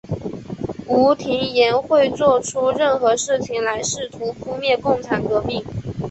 [0.87, 5.63] 吴廷琰会作出任何事情来试图扑灭共产革命。